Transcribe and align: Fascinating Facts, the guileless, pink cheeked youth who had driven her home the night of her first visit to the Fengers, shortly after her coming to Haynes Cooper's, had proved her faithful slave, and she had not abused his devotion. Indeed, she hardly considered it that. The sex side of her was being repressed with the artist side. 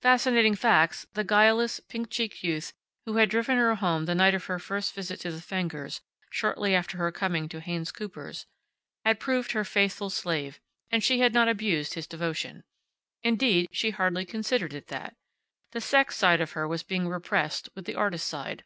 Fascinating 0.00 0.54
Facts, 0.54 1.04
the 1.12 1.22
guileless, 1.22 1.80
pink 1.80 2.08
cheeked 2.08 2.42
youth 2.42 2.72
who 3.04 3.16
had 3.18 3.28
driven 3.28 3.58
her 3.58 3.74
home 3.74 4.06
the 4.06 4.14
night 4.14 4.34
of 4.34 4.46
her 4.46 4.58
first 4.58 4.94
visit 4.94 5.20
to 5.20 5.30
the 5.30 5.42
Fengers, 5.42 6.00
shortly 6.30 6.74
after 6.74 6.96
her 6.96 7.12
coming 7.12 7.46
to 7.46 7.60
Haynes 7.60 7.92
Cooper's, 7.92 8.46
had 9.04 9.20
proved 9.20 9.52
her 9.52 9.62
faithful 9.66 10.08
slave, 10.08 10.60
and 10.90 11.04
she 11.04 11.20
had 11.20 11.34
not 11.34 11.46
abused 11.48 11.92
his 11.92 12.06
devotion. 12.06 12.64
Indeed, 13.22 13.68
she 13.70 13.90
hardly 13.90 14.24
considered 14.24 14.72
it 14.72 14.86
that. 14.86 15.14
The 15.72 15.82
sex 15.82 16.16
side 16.16 16.40
of 16.40 16.52
her 16.52 16.66
was 16.66 16.82
being 16.82 17.06
repressed 17.06 17.68
with 17.74 17.84
the 17.84 17.96
artist 17.96 18.26
side. 18.26 18.64